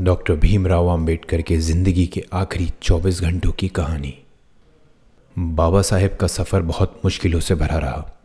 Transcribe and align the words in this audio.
Doctor 0.00 0.34
Bhimrao 0.34 0.86
Ambedkar 0.86 1.42
के 1.42 1.56
ज़िंदगी 1.56 2.06
के 2.06 2.22
आखिरी 2.32 2.68
24 2.82 3.20
घंटों 3.20 3.52
की 3.52 3.68
कहानी। 3.68 4.12
बाबा 5.36 5.82
साहेब 5.82 6.16
का 6.20 6.26
सफ़र 6.26 6.62
बहुत 6.62 7.00
मुश्किलों 7.04 7.40
से 7.40 7.54
भरा 7.54 7.78
रहा। 7.78 8.18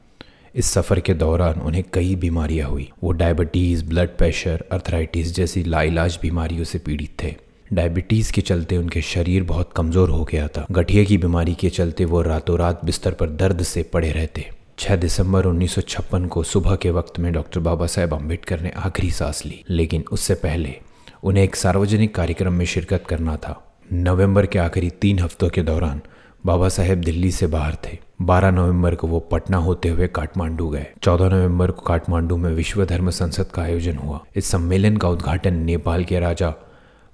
इस 0.55 0.65
सफ़र 0.65 0.99
के 0.99 1.13
दौरान 1.13 1.59
उन्हें 1.59 1.83
कई 1.93 2.15
बीमारियाँ 2.15 2.69
हुई। 2.69 2.89
वो 3.03 3.11
डायबिटीज़, 3.11 3.85
ब्लड 3.85 4.09
प्रेशर, 4.09 4.65
अर्थराइटिस 4.71 5.33
जैसी 5.35 5.63
लाइलाज 5.63 6.19
बीमारियों 6.21 6.63
से 6.63 6.79
पीड़ित 6.79 7.15
थे। 7.23 7.35
डायबिटीज़ 7.73 8.33
के 8.33 8.41
चलते 8.41 8.77
उनके 8.77 9.01
शरीर 9.01 9.43
बहुत 9.43 9.73
कमज़ोर 9.73 10.09
हो 10.09 10.23
गया 10.23 10.47
था। 10.47 10.65
गठिया 10.71 11.03
की 11.03 11.17
बीमारी 11.17 11.55
के 11.55 11.69
चलते 11.69 12.05
वो 12.05 12.21
रातों 12.21 12.59
रात 12.59 12.85
बिस्तर 12.85 13.11
पर 13.11 13.29
दर्द 13.29 13.63
से 13.63 13.83
पड़े 13.83 14.11
रहते। 14.11 14.49
6 14.79 14.95
दिसंबर 14.95 15.45
1956 15.45 16.27
को 16.27 16.43
सुबह 16.43 16.75
के 16.75 16.91
वक्त 16.91 17.19
में 17.19 17.33
डॉक्टर 17.33 17.59
बाबा 17.59 17.87
साहेब 17.87 18.13
अंबेडकर 18.13 18.61
ने 18.61 18.71
आखिरी 18.77 19.11
सांस 19.11 19.45
ली, 19.45 19.63
लेकिन 19.69 20.03
उससे 20.11 20.33
पहले 20.35 20.79
उन्हें 21.23 21.43
एक 21.43 21.55
सार्वजनिक 21.55 22.15
कार्यक्रम 22.15 22.53
में 22.53 22.65
शिरकत 22.65 23.03
करना 23.09 23.35
था। 23.37 23.61
नवंबर 23.93 24.45
के 24.45 24.59
आखिरी 24.59 24.89
तीन 24.89 25.19
हफ्तों 25.19 25.49
के 25.49 25.61
दौरान 25.61 26.01
बाबा 26.45 26.69
साहेब 26.69 27.01
दिल्ली 27.01 27.31
से 27.31 27.47
बाहर 27.47 27.75
थे। 27.85 27.97
12 28.21 28.51
नवंबर 28.51 28.95
को 28.95 29.07
वो 29.07 29.19
पटना 29.19 29.57
होते 29.57 29.89
हुए 29.89 30.07
काठमांडू 30.07 30.69
गए। 30.69 30.85
14 31.03 31.29
नवंबर 31.29 31.71
को 31.71 31.81
काठमांडू 31.81 32.37
में 32.37 32.49
विश्व 32.51 32.85
धर्म 32.85 33.09
संसद 33.09 33.45
का 33.45 33.61
आयोजन 33.61 33.97
हुआ। 33.97 34.19
इस 34.35 34.45
सम्मेलन 34.45 34.97
का 34.97 35.09
उद्घाटन 35.09 35.53
नेपाल 35.55 36.03
के 36.03 36.19
राजा 36.19 36.53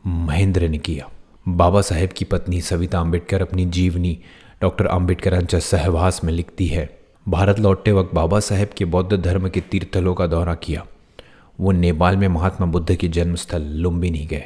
महेंद्र 0.04 0.68
ने 0.68 0.78
किया। 0.78 1.10
बाबा 1.46 1.82
साहेब 1.82 2.10
की 2.10 2.26
पत्नी 2.26 2.62
सविता 2.62 3.00
अंबेडकर 3.00 3.42
अपनी 3.42 3.66
जीवनी 3.66 4.18
डॉक्टर 4.62 4.86
अंबेडकर 4.86 5.60
सहवास 5.60 6.24
में 6.24 6.34
लिखती 6.34 6.68
है, 6.68 6.90
भारत 7.26 7.60
लौटते 7.60 7.92
वक्त 7.92 8.14
बाबा 8.16 8.40
साहेब 8.40 8.70
के 8.78 8.86
बौद्ध 8.86 9.18
धर्म 9.18 9.50
के 9.50 9.62
तीर्थलों 9.62 10.14
का 10.14 10.28
दौरा 10.28 10.54
किया। 10.54 10.86
वो 11.60 11.72
नेपाल 11.72 12.18
में 12.18 12.28
महात्मा 12.28 12.68
बुद्ध 12.68 12.96
के 12.96 13.08
जन्मस्थल 13.08 13.62
लुम्बिनी 13.62 14.26
गए। 14.26 14.44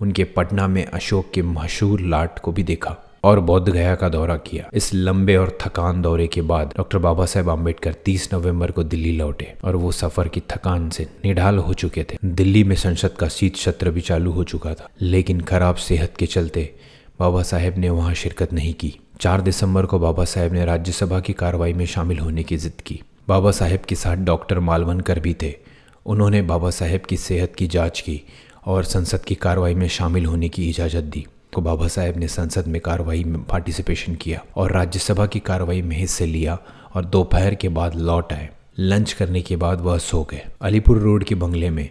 उनके 0.00 0.24
पटना 0.24 0.66
में 0.68 0.84
अशोक 0.86 1.30
के 1.34 1.42
मशहूर 1.42 2.00
लाट 2.00 2.38
को 2.38 2.52
भी 2.52 2.62
देखा 2.62 2.96
और 3.24 3.40
बौद्ध 3.40 3.68
गया 3.68 3.94
का 3.94 4.08
दौरा 4.08 4.36
किया। 4.36 4.70
इस 4.74 4.94
लंबे 4.94 5.36
और 5.36 5.58
थकान 5.60 6.02
दौरे 6.02 6.26
के 6.26 6.42
बाद 6.42 6.72
डॉक्टर 6.76 6.98
बाबा 6.98 7.26
साहेब 7.26 7.50
आम्बेडकर 7.50 7.92
30 7.92 8.28
नवंबर 8.34 8.70
को 8.70 8.82
दिल्ली 8.82 9.12
लौटे 9.12 9.52
और 9.64 9.76
वो 9.76 9.92
सफ़र 9.92 10.28
की 10.28 10.40
थकान 10.40 10.88
से 10.90 11.06
निढाल 11.24 11.58
हो 11.58 11.74
चुके 11.74 12.04
थे। 12.04 12.16
दिल्ली 12.24 12.64
में 12.64 12.76
संसद 12.76 13.12
का 13.12 13.28
शीत 13.28 13.56
सत्र 13.56 13.90
भी 13.90 14.00
चालू 14.00 14.32
हो 14.32 14.44
चुका 14.44 14.74
था, 14.74 14.88
लेकिन 15.00 15.40
खराब 15.40 15.74
सेहत 15.74 16.14
के 16.18 16.26
चलते 16.26 16.74
बाबा 17.20 17.42
साहेब 17.42 17.78
ने 17.78 17.90
वहाँ 17.90 18.14
शिरकत 18.14 18.52
नहीं 18.52 18.74
की। 18.74 18.98
चार 19.20 19.40
दिसंबर 19.40 19.86
को 19.86 19.98
बाबा 19.98 20.24
साहेब 20.24 20.52
ने 20.52 20.64
राज्यसभा 20.64 21.20
की 21.20 21.32
कार्रवाई 21.32 21.72
में 21.72 21.86
शामिल 21.86 22.18
होने 22.18 22.42
की 22.42 22.56
जिद 22.56 22.80
की। 22.86 23.00
बाबा 23.28 23.50
साहेब 23.50 23.80
के 23.80 23.94
साथ 23.94 24.16
डॉक्टर 24.16 24.58
मालवनकर 24.58 25.20
भी 25.20 25.34
थे। 25.34 25.69
उन्होंने 26.06 26.42
बाबा 26.42 26.70
साहेब 26.70 27.00
की 27.00 27.16
सेहत 27.16 27.54
की 27.54 27.66
जाँच 27.66 28.00
की 28.00 28.22
और 28.66 28.84
संसद 28.84 29.20
की 29.20 29.34
कार्रवाई 29.34 29.74
में 29.74 29.88
शामिल 29.88 30.26
होने 30.26 30.48
की 30.48 30.70
इजाज़त 30.70 31.04
दी। 31.04 31.26
तो 31.52 31.60
बाबा 31.60 31.88
साहेब 31.88 32.16
ने 32.16 32.28
संसद 32.28 32.66
में 32.66 32.80
कार्रवाई 32.80 33.24
में 33.24 33.44
पार्टिसिपेशन 33.44 34.14
किया 34.14 34.44
और 34.56 34.72
राज्यसभा 34.72 35.26
की 35.26 35.40
कार्रवाई 35.40 35.82
में 35.82 35.96
हिस्से 35.96 36.26
लिया 36.26 36.58
और 36.94 37.04
दोपहर 37.04 37.54
के 37.54 37.68
बाद 37.68 37.96
लौट 37.96 38.32
आए। 38.32 38.48
लंच 38.78 39.12
करने 39.12 39.42
के 39.42 39.56
बाद 39.56 39.80
वह 39.80 39.98
सो 39.98 40.28
गए। 40.30 40.44
अलीपुर 40.62 40.98
रोड 40.98 41.24
के 41.24 41.34
बंगले 41.34 41.70
में 41.70 41.90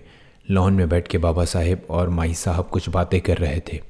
लॉन 0.51 0.73
में 0.73 0.89
बैठ 0.89 1.07
के 1.07 1.17
बाबा 1.17 1.45
साहेब 1.45 1.87
और 1.89 2.09
माई 2.09 2.33
साहब 2.33 2.65
कुछ 2.65 2.89
बातें 2.89 3.21
कर 3.21 3.37
रहे 3.37 3.59
थे। 3.59 3.81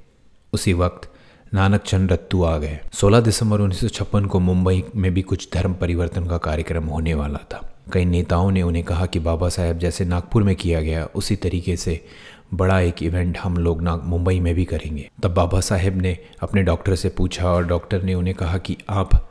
उसी 0.53 0.73
वक्त 0.73 1.13
नानक 1.53 1.81
चंद 1.81 2.11
रत्तू 2.11 2.43
आ 2.43 2.57
गए। 2.57 2.79
16 2.93 3.21
दिसंबर 3.21 3.59
उन्नीस 3.59 3.81
सौ 3.81 3.87
छप्पन 3.87 4.25
को 4.25 4.39
मुंबई 4.39 4.83
में 4.95 5.13
भी 5.13 5.21
कुछ 5.21 5.49
धर्म 5.53 5.73
परिवर्तन 5.73 6.25
का 6.25 6.37
कार्यक्रम 6.37 6.83
होने 6.83 7.13
वाला 7.13 7.39
था। 7.53 7.78
कई 7.93 8.05
नेताओं 8.05 8.51
ने 8.51 8.61
उन्हें 8.61 8.83
कहा 8.83 9.05
कि 9.05 9.19
बाबा 9.19 9.49
साहेब 9.49 9.77
जैसे 9.77 10.05
नागपुर 10.05 10.43
में 10.43 10.55
किया 10.55 10.81
गया, 10.81 11.05
उसी 11.15 11.35
तरीके 11.35 11.77
से 11.77 12.05
बड़ा 12.53 12.79
एक 12.79 13.03
इवेंट 13.03 13.37
हम 13.37 13.57
लोग 13.57 13.81
नाग, 13.81 14.03
मुंबई 14.03 14.39
में 14.39 14.55
भी 14.55 14.65
करेंगे। 14.65 15.09
तब 15.23 15.33
बाबा 15.33 15.59
साहेब 15.59 16.01
ने 16.01 16.17
अपने 16.41 16.63
डॉक्टर 16.63 16.95
से 16.95 17.09
पूछा 17.09 17.49
और 17.49 17.65
डॉक्टर 17.65 18.03
ने 18.03 18.13
उन्हें 18.13 18.35
कहा 18.35 18.57
कि 18.57 18.77
आप 18.89 19.29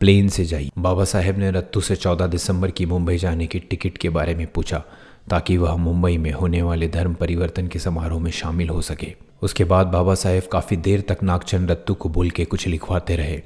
प्लेन 0.00 0.28
से 0.28 0.44
जाइए। 0.44 0.70
बाबा 0.78 1.04
साहेब 1.04 1.38
ने 1.38 1.50
रत्तू 1.50 1.80
से 1.80 1.96
14 1.96 2.26
दिसंबर 2.26 2.70
की 2.70 2.86
मुंबई 2.86 3.16
जाने 3.16 3.46
की 3.46 3.58
टिकट 3.58 3.98
के 3.98 4.08
बारे 4.08 4.34
में 4.34 4.46
पूछा, 4.46 4.82
ताकि 5.30 5.56
वह 5.56 5.76
मुंबई 5.76 6.18
में 6.18 6.32
होने 6.32 6.62
वाले 6.62 6.88
धर्म 6.88 7.14
परिवर्तन 7.14 7.66
के 7.66 7.78
समारोह 7.78 8.20
में 8.20 8.30
शामिल 8.30 8.68
हो 8.68 8.82
सके। 8.82 9.14
उसके 9.42 9.64
बाद 9.64 9.86
बाबा 9.86 10.14
साहेब 10.14 10.42
काफ़ी 10.52 10.76
देर 10.76 11.00
तक 11.00 11.18
नागचंद 11.22 11.70
रत्तू 11.70 11.94
को 11.94 12.08
बोल 12.08 12.30
के 12.30 12.44
कुछ 12.44 12.66
लिखवाते 12.66 13.16
रहे। 13.16 13.42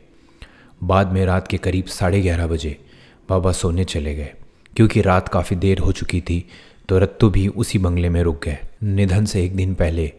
बाद 0.84 1.12
में 1.12 1.26
रात 1.26 1.48
के 1.48 1.56
करीब 1.56 1.84
साढ़े 1.84 2.20
ग्यारह 2.20 2.46
बजे 2.46 2.76
बाबा 3.28 3.52
सोने 3.52 3.84
चले 3.84 4.14
गए। 4.14 4.32
क्योंकि 4.76 5.00
रात 5.00 5.28
काफ़ी 5.28 5.56
देर 5.56 5.78
हो 5.78 5.92
चुकी 5.92 6.20
थी 6.20 6.48
तो 6.88 6.98
रत्तू 6.98 7.30
भी 7.30 7.48
उसी 7.48 7.78
बंगले 7.78 8.08
में 8.08 8.22
रुक 8.22 8.44
गए। 8.44 8.58
निधन 8.82 9.24
से 9.24 9.44
एक 9.44 9.56
दिन 9.56 9.74
पहले, 9.74 10.12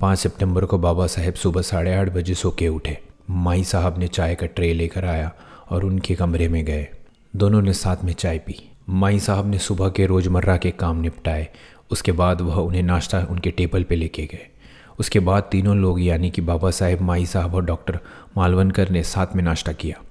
पाँच 0.00 0.18
सितंबर 0.18 0.64
को 0.64 0.78
बाबा 0.78 1.06
साहेब 1.06 1.34
सुबह 1.34 1.62
साढ़े 1.62 1.94
आठ 1.94 2.08
बजे 2.08 2.34
सो 2.34 2.50
के 2.50 2.68
उठे। 2.68 2.98
माई 3.30 3.64
साहब 3.64 3.98
ने 3.98 4.08
चाय 4.08 4.34
का 4.34 4.46
ट्रे 4.46 4.72
लेकर 4.74 5.04
आया 5.04 5.32
और 5.70 5.84
उनके 5.84 6.14
कमरे 6.14 6.48
में 6.48 6.64
गए। 6.64 6.88
दोनों 7.36 7.62
ने 7.62 7.72
साथ 7.72 7.96
में 8.04 8.12
चाय 8.12 8.38
पी। 8.38 8.70
माई 8.88 9.18
साहब 9.20 9.50
ने 9.50 9.58
सुबह 9.58 9.88
के 9.88 10.06
रोज़मर्रा 10.06 10.56
के 10.56 10.70
काम 10.70 11.00
निपटाए। 11.00 11.48
उसके 11.90 12.12
बाद 12.12 12.40
वह 12.40 12.54
उन्हें 12.54 12.82
नाश्ता 12.82 13.26
उनके 13.30 13.50
टेबल 13.50 13.82
पे 13.82 13.96
लेके 13.96 14.22
गए। 14.22 14.46
उसके 14.98 15.20
बाद 15.20 15.42
तीनों 15.42 15.76
लोग, 15.76 16.02
यानी 16.02 16.30
कि 16.30 16.42
बाबा 16.42 16.70
साहेब, 16.70 17.00
माई 17.00 17.26
साहब 17.26 17.54
और 17.54 17.64
डॉक्टर 17.64 17.98
मालवनकर 18.36 18.90
ने 18.90 19.02
साथ 19.02 19.26
में 19.36 19.42
नाश्ता 19.42 19.72
किया। 19.72 20.02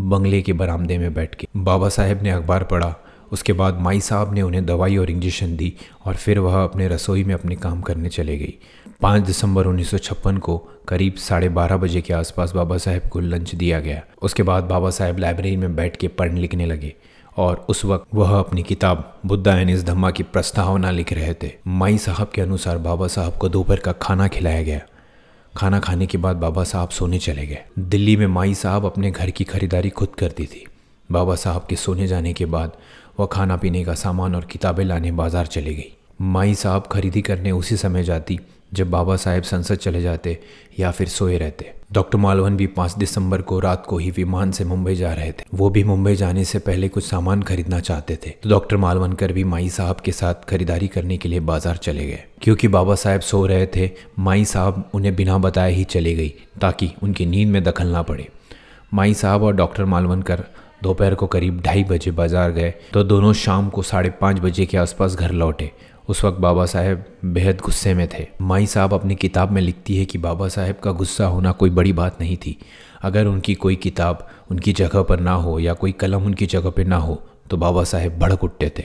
बंगले 0.00 0.42
के 0.42 0.52
बरामदे 0.52 0.98
में 0.98 1.14
बैठ 1.14 1.34
के। 1.34 1.48
बाबा 1.56 1.88
साहेब 1.88 2.22
ने 2.22 2.30
अखबार 2.30 2.64
पढ़ा। 2.64 2.94
उसके 3.32 3.52
बाद 3.52 3.80
माई 3.80 4.00
साहब 4.00 4.34
ने 4.34 4.42
उन्हें 4.42 4.66
दवाई 4.66 4.96
और 4.96 5.10
इंजेक्शन 5.10 5.56
दी 5.56 5.72
और 6.06 6.14
फिर 6.14 6.38
वह 6.38 6.64
अपने 6.64 6.88
रसोई 6.88 7.24
में 7.24 7.34
अपने 7.34 7.56
काम 7.56 7.80
करने 7.80 8.08
चले 8.08 8.36
गई। 8.36 8.54
पाँच 9.00 9.22
दिसंबर 9.22 9.66
उन्नीस 9.66 9.90
सौ 9.90 9.98
छप्पन 9.98 10.38
को 10.38 10.56
करीब 10.88 11.14
साढ़े 11.14 11.48
बारह 11.48 11.76
बजे 11.76 12.00
के 12.00 12.14
आसपास 12.14 12.52
बाबा 12.52 12.78
साहेब 12.78 13.08
को 13.08 13.20
लंच 13.20 13.54
दिया 13.54 13.80
गया। 13.80 14.02
उसके 14.22 14.42
बाद 14.42 14.64
बाबा 14.64 14.90
साहेब 14.90 15.18
लाइब्रेरी 15.18 15.56
में 15.56 15.76
बैठ 15.76 15.96
के 15.96 16.08
पढ़ 16.08 16.32
लिखने 16.32 16.66
लगे 16.66 16.94
और 17.36 17.66
उस 17.68 17.84
वक्त 17.84 18.06
वह 18.14 18.38
अपनी 18.38 18.62
किताब 18.62 19.20
बुद्धा 19.26 19.56
एन 19.58 19.68
इस 19.68 19.84
धम्मा 19.84 20.10
की 20.10 20.22
प्रस्तावना 20.22 20.90
लिख 20.90 21.12
रहे 21.12 21.34
थे। 21.34 21.52
माई 21.66 21.98
साहब 21.98 22.30
के 22.34 22.42
अनुसार 22.42 22.78
बाबा 22.78 23.06
साहब 23.06 23.32
को 23.32 23.48
दोपहर 23.48 23.80
का 23.80 23.92
खाना 23.92 24.28
खिलाया 24.28 24.62
गया। 24.62 24.80
खाना 25.56 25.78
खाने 25.80 26.06
के 26.06 26.18
बाद 26.18 26.36
बाबा 26.36 26.62
साहब 26.64 26.88
सोने 26.88 27.18
चले 27.18 27.46
गए। 27.46 27.62
दिल्ली 27.78 28.16
में 28.16 28.26
माई 28.26 28.54
साहब 28.54 28.84
अपने 28.86 29.10
घर 29.10 29.30
की 29.30 29.44
खरीदारी 29.44 29.90
खुद 29.90 30.14
करती 30.18 30.46
थी। 30.46 30.64
बाबा 31.10 31.34
साहब 31.34 31.66
के 31.70 31.76
सोने 31.76 32.06
जाने 32.06 32.32
के 32.32 32.46
बाद 32.46 32.76
वह 33.20 33.26
खाना 33.26 33.56
पीने 33.56 33.84
का 33.84 33.94
सामान 33.94 34.34
और 34.34 34.44
किताबें 34.44 34.84
लाने 34.84 35.10
बाज़ार 35.12 35.46
चली 35.46 35.74
गई। 35.74 35.92
माई 36.20 36.54
साहब 36.54 36.86
खरीदी 36.86 37.22
करने 37.22 37.50
उसी 37.50 37.76
समय 37.76 38.02
जाती 38.02 38.38
जब 38.74 38.90
बाबा 38.90 39.16
साहेब 39.16 39.42
संसद 39.42 39.76
चले 39.76 40.00
जाते 40.02 40.38
या 40.78 40.90
फिर 40.90 41.08
सोए 41.08 41.38
रहते। 41.38 41.72
डॉक्टर 41.92 42.18
मालवन 42.18 42.56
भी 42.56 42.66
पाँच 42.66 42.94
दिसंबर 42.98 43.42
को 43.42 43.58
रात 43.60 43.84
को 43.86 43.98
ही 43.98 44.10
विमान 44.10 44.50
से 44.50 44.64
मुंबई 44.64 44.94
जा 44.94 45.12
रहे 45.12 45.32
थे। 45.32 45.44
वो 45.54 45.68
भी 45.70 45.82
मुंबई 45.84 46.14
जाने 46.16 46.44
से 46.44 46.58
पहले 46.58 46.88
कुछ 46.88 47.04
सामान 47.04 47.42
खरीदना 47.42 47.80
चाहते 47.80 48.16
थे। 48.16 48.30
तो 48.32 48.48
डॉक्टर 48.50 48.76
मालवनकर 48.76 49.32
भी 49.32 49.44
माई 49.44 49.68
साहब 49.68 50.00
के 50.00 50.12
साथ 50.12 50.48
खरीदारी 50.48 50.88
करने 50.88 51.16
के 51.16 51.28
लिए 51.28 51.40
बाज़ार 51.42 51.76
चले 51.78 52.06
गए। 52.06 52.22
क्योंकि 52.42 52.68
बाबा 52.68 52.94
साहेब 52.94 53.20
सो 53.22 53.44
रहे 53.46 53.66
थे, 53.66 53.90
माई 54.18 54.44
साहब 54.44 54.90
उन्हें 54.94 55.14
बिना 55.16 55.38
बताए 55.38 55.72
ही 55.72 55.84
चले 55.86 56.14
गई, 56.14 56.32
ताकि 56.60 56.90
उनकी 57.02 57.26
नींद 57.26 57.48
में 57.48 57.62
दखल 57.64 57.86
ना 57.86 58.02
पड़े। 58.02 58.28
माई 58.94 59.14
साहब 59.14 59.42
और 59.42 59.54
डॉक्टर 59.56 59.84
मालवनकर 59.84 60.44
दोपहर 60.82 61.14
को 61.14 61.26
करीब 61.26 61.60
ढाई 61.60 61.84
बजे 61.84 62.10
बाज़ार 62.10 62.50
गए 62.52 62.72
तो 62.92 63.02
दोनों 63.04 63.32
शाम 63.32 63.68
को 63.68 63.82
साढ़े 63.82 64.10
पाँच 64.20 64.38
बजे 64.40 64.64
के 64.66 64.76
आसपास 64.76 65.14
घर 65.14 65.32
लौटे। 65.32 65.70
उस 66.08 66.24
वक्त 66.24 66.38
बाबा 66.38 66.64
साहेब 66.66 67.04
बेहद 67.24 67.60
गुस्से 67.60 67.92
में 67.94 68.08
थे। 68.08 68.26
माई 68.40 68.66
साहब 68.66 68.94
अपनी 68.94 69.14
किताब 69.14 69.50
में 69.50 69.60
लिखती 69.62 69.96
है 69.96 70.04
कि 70.04 70.18
बाबा 70.18 70.48
साहेब 70.48 70.76
का 70.76 70.92
गुस्सा 70.92 71.26
होना 71.26 71.52
कोई 71.52 71.70
बड़ी 71.70 71.92
बात 71.92 72.20
नहीं 72.20 72.36
थी। 72.36 72.56
अगर 73.02 73.26
उनकी 73.26 73.54
कोई 73.54 73.76
किताब 73.76 74.26
उनकी 74.50 74.72
जगह 74.72 75.02
पर 75.02 75.20
ना 75.20 75.34
हो 75.34 75.58
या 75.58 75.74
कोई 75.74 75.92
कलम 75.92 76.24
उनकी 76.24 76.46
जगह 76.46 76.70
पर 76.70 76.84
ना 76.84 76.96
हो 76.96 77.22
तो 77.50 77.56
बाबा 77.56 77.84
साहेब 77.84 78.18
भड़क 78.18 78.44
उठते 78.44 78.72
थे। 78.78 78.84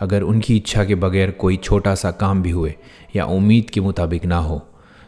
अगर 0.00 0.22
उनकी 0.22 0.56
इच्छा 0.56 0.84
के 0.84 0.94
बगैर 0.94 1.30
कोई 1.30 1.56
छोटा 1.56 1.94
सा 1.94 2.10
काम 2.12 2.42
भी 2.42 2.50
हुए 2.50 2.74
या 3.16 3.24
उम्मीद 3.26 3.70
के 3.70 3.80
मुताबिक 3.80 4.24
ना 4.24 4.38
हो 4.38 4.62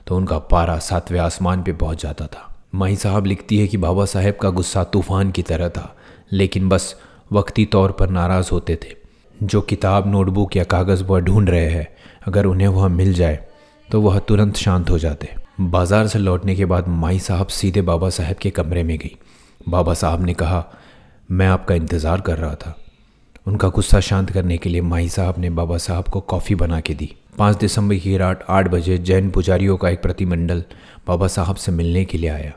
तो 0.06 0.17
उनका 0.17 0.38
पारा 0.50 0.79
सातवें 0.81 1.20
आसमान 1.20 1.62
पे 1.62 1.73
पहुँच 1.73 2.02
जाता 2.02 2.26
था। 2.26 2.46
माई 2.75 2.96
साहब 2.96 3.26
लिखती 3.26 3.58
है 3.58 3.67
कि 3.67 3.76
बाबा 3.76 4.05
साहेब 4.05 4.37
का 4.37 4.50
गुस्सा 4.50 4.84
तूफ़ान 4.84 5.31
की 5.31 5.43
तरह 5.43 5.69
था, 5.69 5.94
लेकिन 6.32 6.69
बस 6.69 6.94
वक्ती 7.32 7.64
तौर 7.67 7.93
पर 7.93 8.11
नाराज़ 8.11 8.50
होते 8.52 8.76
थे। 8.76 8.96
जो 9.43 9.61
किताब, 9.61 10.06
नोटबुक 10.06 10.56
या 10.56 10.64
कागज़ 10.64 11.02
वह 11.05 11.20
ढूंढ 11.20 11.50
रहे 11.50 11.69
हैं, 11.69 11.88
अगर 12.26 12.46
उन्हें 12.46 12.69
वह 12.69 12.88
मिल 12.88 13.12
जाए 13.14 13.38
तो 13.88 14.00
वह 14.00 14.19
तुरंत 14.19 14.56
शांत 14.56 14.90
हो 14.90 14.99
जाते। 14.99 15.29
बाज़ार 15.61 16.06
से 16.06 16.19
लौटने 16.19 16.55
के 16.56 16.64
बाद 16.64 16.88
माई 16.88 17.19
साहब 17.19 17.46
सीधे 17.49 17.82
बाबा 17.82 18.08
साहब 18.11 18.37
के 18.37 18.50
कमरे 18.50 18.82
में 18.82 18.96
गई। 18.99 19.17
बाबा 19.69 19.94
साहब 19.94 20.25
ने 20.25 20.35
कहा, 20.35 20.64
मैं 21.31 21.46
आपका 21.46 21.75
इंतज़ार 21.75 22.20
कर 22.20 22.38
रहा 22.38 22.55
था। 22.55 22.76
उनका 23.46 23.69
गुस्सा 23.69 24.00
शांत 24.00 24.31
करने 24.31 24.58
के 24.58 24.70
लिए 24.70 24.81
माई 24.82 25.08
साहब 25.08 25.38
ने 25.38 25.50
बाबा 25.50 25.76
साहब 25.79 26.08
को 26.08 26.20
कॉफ़ी 26.23 26.55
बना 26.55 26.81
के 26.81 26.94
दी। 26.94 27.14
पाँच 27.38 27.56
दिसंबर 27.56 27.96
की 27.96 28.17
रात 28.17 28.44
आठ 28.50 28.69
बजे 28.69 28.99
जैन 28.99 29.31
पुजारियों 29.31 29.76
का 29.76 29.88
एक 29.88 30.02
प्रतिमंडल 30.02 30.62
बाबा 31.06 31.26
साहब 31.29 31.56
से 31.56 31.73
मिलने 31.73 32.05
के 32.05 32.19
लिए 32.19 32.31
आया। 32.31 32.52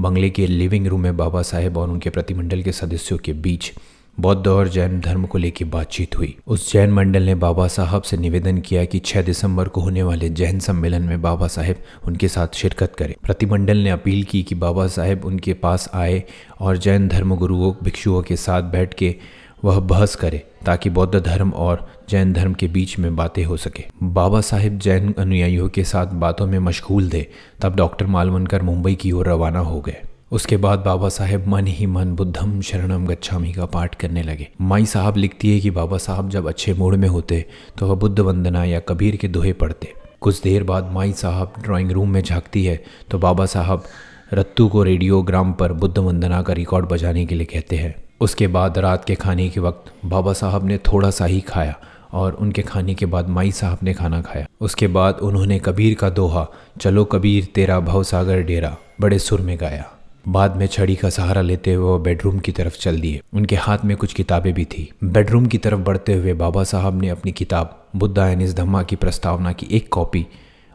बंगले 0.00 0.30
के 0.30 0.46
लिविंग 0.46 0.86
रूम 0.86 1.00
में 1.00 1.16
बाबा 1.16 1.42
साहेब 1.42 1.76
और 1.76 1.90
उनके 1.90 2.10
प्रतिमंडल 2.10 2.62
के 2.62 2.72
सदस्यों 2.72 3.18
के 3.18 3.32
बीच 3.32 3.72
बौद्ध 4.20 4.48
और 4.48 4.68
जैन 4.68 5.00
धर्म 5.00 5.26
को 5.26 5.38
लेकर 5.38 5.64
बातचीत 5.64 6.18
हुई। 6.18 6.36
उस 6.46 6.72
जैन 6.72 6.90
मंडल 6.90 7.22
ने 7.22 7.34
बाबा 7.34 7.68
साहब 7.68 8.02
से 8.02 8.16
निवेदन 8.16 8.58
किया 8.58 8.84
कि 8.84 8.98
6 8.98 9.22
दिसंबर 9.22 9.68
को 9.68 9.80
होने 9.80 10.02
वाले 10.02 10.28
जैन 10.28 10.58
सम्मेलन 10.58 11.02
में 11.02 11.22
बाबा 11.22 11.46
साहेब 11.46 11.76
उनके 12.06 12.28
साथ 12.28 12.48
शिरकत 12.54 12.92
करें। 12.98 13.14
प्रतिमंडल 13.22 13.76
ने 13.76 13.90
अपील 13.90 14.24
की 14.24 14.42
कि 14.42 14.54
बाबा 14.54 14.86
साहेब 14.86 15.24
उनके 15.24 15.54
पास 15.54 15.90
आए 15.94 16.24
और 16.60 16.76
जैन 16.76 17.08
धर्म 17.08 17.36
गुरुओं, 17.36 17.74
भिक्षुओं 17.82 18.22
के 18.22 18.36
साथ 18.36 18.62
बैठ 18.62 18.94
के 18.94 19.16
वह 19.64 19.80
बहस 19.80 20.14
करे, 20.14 20.46
ताकि 20.66 20.90
बौद्ध 20.90 21.20
धर्म 21.20 21.50
और 21.50 21.92
जैन 22.08 22.32
धर्म 22.32 22.54
के 22.54 22.66
बीच 22.66 22.98
में 22.98 23.16
बातें 23.16 23.44
हो 23.44 23.56
सके। 23.56 23.84
बाबा 24.02 24.40
साहेब 24.40 24.78
जैन 24.78 25.14
अनुयायियों 25.18 25.68
के 25.68 25.84
साथ 25.84 26.06
बातों 26.06 26.46
में 26.46 26.58
मशगूल 26.58 27.10
थे, 27.10 27.26
तब 27.60 27.76
डॉक्टर 27.76 28.06
मालवनकर 28.06 28.62
मुंबई 28.62 28.94
की 28.94 29.12
ओर 29.12 29.28
रवाना 29.28 29.58
हो 29.58 29.80
गए। 29.80 30.02
उसके 30.30 30.56
बाद 30.56 30.78
बाबा 30.78 31.08
साहेब 31.08 31.46
मन 31.48 31.66
ही 31.66 31.86
मन 31.86 32.12
बुद्धम 32.16 32.60
शरणम 32.60 33.06
गच्छामी 33.06 33.52
का 33.52 33.64
पाठ 33.66 33.94
करने 33.94 34.22
लगे। 34.22 34.46
माई 34.60 34.84
साहब 34.86 35.16
लिखती 35.16 35.52
है 35.52 35.60
कि 35.60 35.70
बाबा 35.70 35.98
साहब 35.98 36.28
जब 36.30 36.48
अच्छे 36.48 36.74
मूड 36.74 36.94
में 36.94 37.08
होते 37.08 37.44
तो 37.78 37.86
वह 37.86 37.94
बुद्ध 37.94 38.18
वंदना 38.20 38.64
या 38.64 38.80
कबीर 38.80 39.16
के 39.16 39.28
दोहे 39.28 39.52
पढ़ते। 39.52 39.92
कुछ 40.20 40.40
देर 40.42 40.64
बाद 40.64 40.92
माई 40.92 41.12
साहब 41.12 41.54
ड्राइंग 41.62 41.90
रूम 41.90 42.10
में 42.10 42.22
झांकती 42.22 42.64
है 42.64 42.82
तो 43.10 43.18
बाबा 43.18 43.46
साहब 43.46 43.84
रत्तू 44.32 44.68
को 44.68 44.82
रेडियोग्राम 44.82 45.52
पर 45.52 45.72
बुद्ध 45.72 45.96
वंदना 45.98 46.42
का 46.42 46.52
रिकॉर्ड 46.52 46.86
बजाने 46.86 47.26
के 47.26 47.34
लिए 47.34 47.46
कहते 47.46 47.76
हैं। 47.76 47.94
उसके 48.20 48.46
बाद 48.48 48.78
रात 48.78 49.04
के 49.04 49.14
खाने 49.14 49.48
के 49.48 49.60
वक्त 49.60 49.92
बाबा 50.06 50.32
साहब 50.32 50.66
ने 50.66 50.78
थोड़ा 50.86 51.10
सा 51.10 51.24
ही 51.24 51.40
खाया 51.40 51.74
और 52.12 52.32
उनके 52.32 52.62
खाने 52.62 52.94
के 52.94 53.06
बाद 53.06 53.28
माई 53.28 53.52
साहब 53.52 53.78
ने 53.82 53.94
खाना 53.94 54.20
खाया। 54.22 54.46
उसके 54.60 54.86
बाद 54.88 55.18
उन्होंने 55.22 55.58
कबीर 55.58 55.94
का 55.94 56.10
दोहा, 56.10 56.46
चलो 56.80 57.04
कबीर, 57.04 57.48
तेरा 57.54 57.80
भव 57.80 58.02
सागर 58.02 58.42
डेरा, 58.42 58.76
बड़े 59.00 59.18
सुर 59.18 59.40
में 59.40 59.56
गाया। 59.60 59.90
बाद 60.28 60.56
में 60.56 60.66
छड़ी 60.66 60.94
का 60.96 61.10
सहारा 61.10 61.40
लेते 61.40 61.72
हुए 61.72 61.84
वो 61.84 61.98
बेडरूम 61.98 62.38
की 62.38 62.52
तरफ़ 62.52 62.78
चल 62.78 63.00
दिए। 63.00 63.20
उनके 63.34 63.56
हाथ 63.56 63.78
में 63.84 63.96
कुछ 63.96 64.12
किताबें 64.12 64.54
भी 64.54 64.64
थी। 64.64 64.92
बेडरूम 65.04 65.46
की 65.46 65.58
तरफ़ 65.58 65.80
बढ़ते 65.80 66.14
हुए 66.14 66.34
बाबा 66.34 66.64
साहब 66.64 67.00
ने 67.00 67.08
अपनी 67.08 67.32
किताब 67.32 67.88
बुद्धा 67.96 68.28
एन 68.28 68.40
इस 68.40 68.54
धम्मा 68.54 68.82
की 68.82 68.96
प्रस्तावना 68.96 69.52
की 69.52 69.68
एक 69.70 69.88
कॉपी 69.88 70.26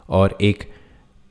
और 0.08 0.38
एक 0.40 0.64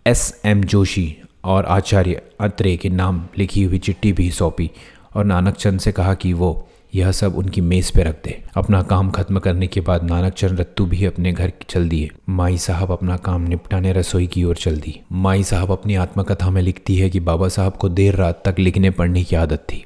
एस 0.07 0.41
एम 0.45 0.63
जोशी 0.63 1.17
और 1.43 1.65
आचार्य 1.65 2.21
अत्रे 2.39 2.77
के 2.77 2.89
नाम 2.89 3.27
लिखी 3.37 3.63
हुई 3.63 3.77
चिट्ठी 3.77 4.13
भी 4.13 4.31
सौंपी 4.31 4.71
और 5.15 5.25
नानक 5.25 5.55
चंद 5.55 5.79
से 5.79 5.91
कहा 5.91 6.13
कि 6.13 6.33
वो 6.33 6.64
यह 6.95 7.11
सब 7.11 7.35
उनकी 7.35 7.61
मेज़ 7.61 7.91
पे 7.93 8.03
रख 8.03 8.15
दे। 8.25 8.43
अपना 8.57 8.81
काम 8.81 9.09
खत्म 9.11 9.39
करने 9.39 9.67
के 9.67 9.81
बाद 9.81 10.03
नानक 10.03 10.33
चंद 10.33 10.59
रत्तू 10.59 10.85
भी 10.85 11.05
अपने 11.05 11.31
घर 11.31 11.51
चल 11.69 11.89
दिए। 11.89 12.09
माई 12.29 12.57
साहब 12.57 12.91
अपना 12.91 13.17
काम 13.17 13.41
निपटाने 13.41 13.93
रसोई 13.93 14.27
की 14.27 14.43
ओर 14.43 14.55
चल 14.55 14.77
दी। 14.77 14.99
माई 15.11 15.43
साहब 15.43 15.71
अपनी 15.71 15.95
आत्मकथा 15.95 16.49
में 16.49 16.61
लिखती 16.61 16.97
है 16.97 17.09
कि 17.09 17.19
बाबा 17.19 17.47
साहब 17.47 17.73
को 17.73 17.89
देर 17.89 18.15
रात 18.15 18.41
तक 18.45 18.59
लिखने 18.59 18.89
पढ़ने 18.89 19.23
की 19.23 19.35
आदत 19.35 19.59
थी। 19.59 19.83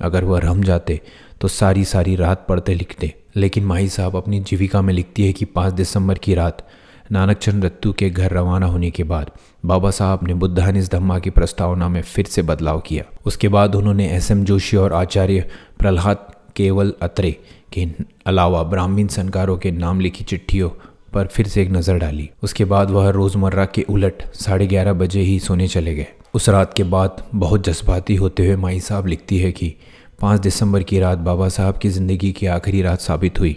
अगर 0.00 0.24
वह 0.24 0.40
रम 0.40 0.62
जाते 0.62 1.00
तो 1.40 1.48
सारी 1.48 1.84
सारी 1.84 2.16
रात 2.16 2.46
पढ़ते 2.48 2.74
लिखते। 2.74 3.14
लेकिन 3.36 3.64
माई 3.64 3.88
साहब 3.88 4.16
अपनी 4.16 4.40
जीविका 4.40 4.82
में 4.82 4.94
लिखती 4.94 5.26
है 5.26 5.32
कि 5.32 5.44
पाँच 5.44 5.72
दिसंबर 5.72 6.18
की 6.18 6.34
रात 6.34 6.66
नानक 7.12 7.36
चंद 7.36 7.64
रत्तू 7.64 7.92
के 7.92 8.10
घर 8.10 8.30
रवाना 8.30 8.66
होने 8.66 8.90
के 8.90 9.04
बाद 9.04 9.30
बाबा 9.66 9.90
साहब 9.90 10.20
ने 10.22 10.34
बुद्धानिस 10.34 10.90
धम्मा 10.92 11.18
की 11.18 11.30
प्रस्तावना 11.30 11.88
में 11.88 12.02
फिर 12.02 12.26
से 12.26 12.42
बदलाव 12.42 12.80
किया। 12.80 13.04
उसके 13.26 13.48
बाद 13.48 13.74
उन्होंने 13.74 14.08
एस 14.08 14.30
एम 14.30 14.44
जोशी 14.44 14.76
और 14.76 14.92
आचार्य 14.92 15.48
प्रहलाद 15.78 16.26
केवल 16.58 16.92
अत्रे 17.02 17.30
के 17.72 17.86
अलावा 18.26 18.62
ब्राह्मीण 18.64 19.06
सनकारों 19.08 19.56
के 19.58 19.70
नाम 19.70 20.00
लिखी 20.00 20.24
चिट्ठियों 20.24 20.70
पर 21.14 21.26
फिर 21.26 21.48
से 21.48 21.62
एक 21.62 21.70
नज़र 21.70 21.98
डाली। 21.98 22.28
उसके 22.42 22.64
बाद 22.64 22.90
वह 22.90 23.08
रोज़मर्रा 23.10 23.64
के 23.64 23.82
उलट 23.90 24.22
साढ़े 24.36 24.66
ग्यारह 24.66 24.92
बजे 24.94 25.20
ही 25.20 25.38
सोने 25.40 25.68
चले 25.68 25.94
गए। 25.94 26.06
उस 26.34 26.48
रात 26.48 26.74
के 26.74 26.84
बाद 26.86 27.22
बहुत 27.34 27.64
जज्बाती 27.64 28.14
होते 28.14 28.46
हुए 28.46 28.56
माई 28.56 28.80
साहब 28.80 29.06
लिखती 29.06 29.38
है 29.38 29.52
कि 29.52 29.74
पाँच 30.20 30.40
दिसंबर 30.40 30.82
की 30.82 30.98
रात 30.98 31.18
बाबा 31.20 31.48
साहब 31.48 31.78
की 31.78 31.88
ज़िंदगी 31.88 32.32
की 32.32 32.46
आखिरी 32.48 32.82
रात 32.82 33.00
साबित 33.00 33.40
हुई। 33.40 33.56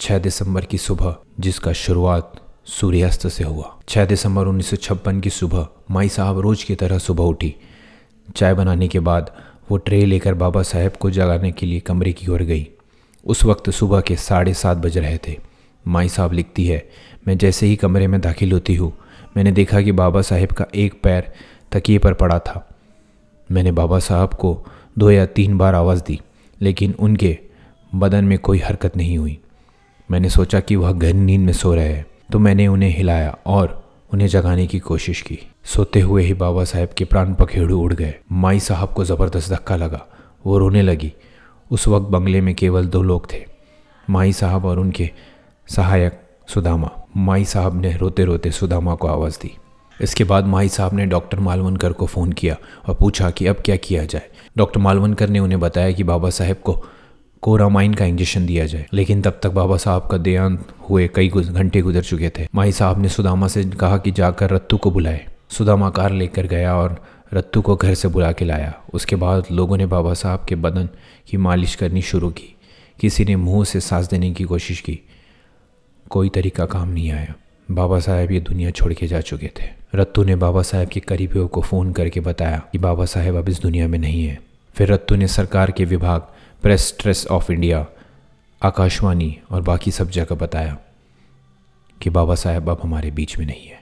छः 0.00 0.18
दिसंबर 0.18 0.64
की 0.64 0.78
सुबह, 0.78 1.14
जिसका 1.40 1.72
शुरुआत 1.72 2.40
सूर्यास्त 2.70 3.26
से 3.28 3.44
हुआ। 3.44 3.74
छः 3.88 4.04
दिसंबर 4.06 4.46
उन्नीस 4.46 4.70
सौ 4.70 4.76
छप्पन 4.76 5.20
की 5.20 5.30
सुबह, 5.30 5.66
माई 5.90 6.08
साहब 6.08 6.38
रोज 6.40 6.64
की 6.64 6.74
तरह 6.74 6.98
सुबह 6.98 7.24
उठी। 7.24 7.54
चाय 8.36 8.54
बनाने 8.54 8.88
के 8.88 9.00
बाद 9.00 9.30
वो 9.70 9.76
ट्रे 9.76 10.04
लेकर 10.06 10.34
बाबा 10.34 10.62
साहेब 10.62 10.92
को 10.92 11.10
जगाने 11.10 11.50
के 11.52 11.66
लिए 11.66 11.80
कमरे 11.80 12.12
की 12.12 12.26
ओर 12.26 12.42
गई। 12.42 12.66
उस 13.26 13.44
वक्त 13.44 13.70
सुबह 13.70 14.00
के 14.00 14.16
साढ़े 14.16 14.54
सात 14.54 14.76
बज 14.76 14.98
रहे 14.98 15.18
थे। 15.18 15.36
माई 15.84 16.08
साहब 16.08 16.32
लिखती 16.32 16.66
है, 16.66 16.88
मैं 17.28 17.36
जैसे 17.38 17.66
ही 17.66 17.76
कमरे 17.76 18.06
में 18.06 18.20
दाखिल 18.20 18.52
होती 18.52 18.74
हूँ, 18.74 18.92
मैंने 19.36 19.52
देखा 19.52 19.80
कि 19.82 19.92
बाबा 19.92 20.22
साहेब 20.22 20.52
का 20.52 20.66
एक 20.74 21.00
पैर 21.02 21.32
तकिए 21.72 21.98
पर 21.98 22.14
पड़ा 22.14 22.38
था। 22.38 22.66
मैंने 23.48 23.72
बाबा 23.72 23.98
साहब 23.98 24.34
को 24.34 24.66
दो 24.98 25.10
या 25.10 25.26
तीन 25.26 25.56
बार 25.58 25.74
आवाज़ 25.74 26.02
दी, 26.04 26.20
लेकिन 26.60 26.94
उनके 26.98 27.38
बदन 27.92 28.24
में 28.24 28.38
कोई 28.38 28.58
हरकत 28.58 28.96
नहीं 28.96 29.18
हुई। 29.18 29.38
मैंने 30.10 30.30
सोचा 30.30 30.60
कि 30.60 30.76
वह 30.76 30.92
गहरी 30.92 31.18
नींद 31.18 31.40
में 31.40 31.52
सो 31.52 31.74
रहे 31.74 31.88
हैं 31.88 32.06
तो 32.32 32.38
मैंने 32.38 32.66
उन्हें 32.66 32.90
हिलाया 32.90 33.36
और 33.46 33.79
उन्हें 34.12 34.28
जगाने 34.28 34.66
की 34.66 34.78
कोशिश 34.78 35.20
की। 35.20 35.38
सोते 35.64 36.00
हुए 36.00 36.22
ही 36.22 36.34
बाबा 36.34 36.64
साहब 36.64 36.88
के 36.88 37.04
प्राण 37.04 37.34
पखेड़ू 37.34 37.80
उड़ 37.80 37.94
गए। 37.94 38.14
माई 38.32 38.60
साहब 38.60 38.88
को 38.88 39.04
ज़बरदस्त 39.04 39.52
धक्का 39.52 39.76
लगा। 39.76 40.06
वो 40.46 40.58
रोने 40.58 40.82
लगी। 40.82 41.12
उस 41.70 41.88
वक्त 41.88 42.06
बंगले 42.06 42.40
में 42.40 42.54
केवल 42.54 42.86
दो 42.86 43.02
लोग 43.02 43.32
थे। 43.32 43.46
माई 44.10 44.32
साहब 44.32 44.64
और 44.64 44.78
उनके 44.78 45.10
सहायक 45.68 46.20
सुदामा। 46.46 46.90
माई 47.16 47.44
साहब 47.44 47.80
ने 47.80 47.96
रोते 47.96 48.24
रोते 48.24 48.50
सुदामा 48.50 48.94
को 48.94 49.08
आवाज़ 49.08 49.38
दी। 49.38 49.56
इसके 50.02 50.24
बाद 50.24 50.46
माई 50.46 50.68
साहब 50.68 50.94
ने 50.94 51.06
डॉक्टर 51.06 51.40
मालवनकर 51.40 51.92
को 51.92 52.06
फ़ोन 52.06 52.32
किया 52.32 52.56
और 52.88 52.94
पूछा 52.94 53.30
कि 53.30 53.46
अब 53.46 53.56
क्या 53.56 53.76
किया 53.76 54.04
जाए। 54.04 54.28
डॉक्टर 54.56 54.80
मालवनकर 54.80 55.28
ने 55.28 55.38
उन्हें 55.38 55.60
बताया 55.60 55.92
कि 55.92 56.04
बाबा 56.04 56.30
साहेब 56.30 56.56
को 56.56 56.84
कोरामाइन 57.42 57.94
का 57.94 58.04
इंजेक्शन 58.04 58.46
दिया 58.46 58.66
जाए। 58.66 58.86
लेकिन 58.92 59.22
तब 59.22 59.40
तक 59.42 59.50
बाबा 59.50 59.76
साहब 59.76 60.08
का 60.10 60.16
देहांत 60.16 60.68
हुए 60.90 61.08
कई 61.14 61.28
घंटे 61.28 61.80
गुजर 61.80 62.02
चुके 62.02 62.30
थे। 62.38 62.48
माई 62.54 62.72
साहब 62.72 63.02
ने 63.02 63.08
सुदामा 63.08 63.48
से 63.48 63.64
कहा 63.64 63.98
कि 63.98 64.10
जाकर 64.10 64.50
रत्तू 64.50 64.76
को 64.76 64.90
बुलाए। 64.90 65.26
सुदामा 65.48 65.90
कार 65.90 66.12
लेकर 66.12 66.46
गया 66.46 66.76
और 66.76 67.04
रत्तू 67.34 67.60
को 67.60 67.76
घर 67.76 67.94
से 67.94 68.08
बुला 68.08 68.32
के 68.32 68.44
लाया। 68.44 68.74
उसके 68.94 69.16
बाद 69.16 69.44
लोगों 69.52 69.76
ने 69.76 69.86
बाबा 69.86 70.14
साहब 70.14 70.44
के 70.48 70.54
बदन 70.54 70.88
की 71.28 71.36
मालिश 71.36 71.74
करनी 71.74 72.02
शुरू 72.02 72.30
की। 72.30 72.56
किसी 73.00 73.24
ने 73.24 73.36
मुँह 73.36 73.64
से 73.64 73.80
सांस 73.80 74.08
देने 74.08 74.30
की 74.30 74.44
कोशिश 74.44 74.80
की। 74.80 75.00
कोई 76.10 76.28
तरीका 76.28 76.66
काम 76.66 76.88
नहीं 76.88 77.12
आया। 77.12 77.34
बाबा 77.70 78.00
साहब 78.00 78.30
ये 78.30 78.40
दुनिया 78.40 78.70
छोड़ 78.70 78.92
के 78.92 79.06
जा 79.06 79.20
चुके 79.20 79.46
थे। 79.46 79.68
रत्तू 79.94 80.24
ने 80.24 80.36
बाबा 80.36 80.62
साहब 80.62 80.88
के 80.88 81.00
करीबियों 81.00 81.48
को 81.48 81.60
फ़ोन 81.60 81.92
करके 81.92 82.20
बताया 82.20 82.62
कि 82.72 82.78
बाबा 82.78 83.04
साहब 83.04 83.36
अब 83.36 83.48
इस 83.48 83.60
दुनिया 83.60 83.88
में 83.88 83.98
नहीं 83.98 84.24
है। 84.24 84.40
फिर 84.74 84.92
रत्तू 84.92 85.16
ने 85.16 85.28
सरकार 85.28 85.70
के 85.70 85.84
विभाग 85.84 86.22
press 86.62 86.94
trust 87.00 87.26
of 87.26 87.52
India, 87.52 87.86
Akashvani 88.62 89.38
और 89.50 89.62
बाकी 89.62 89.90
सब 89.90 90.10
जगह 90.10 90.34
बताया 90.34 90.78
कि 92.02 92.10
बाबा 92.10 92.34
साहेब 92.34 92.70
अब 92.70 92.80
हमारे 92.82 93.10
बीच 93.10 93.38
में 93.38 93.46
नहीं 93.46 93.66
है। 93.66 93.79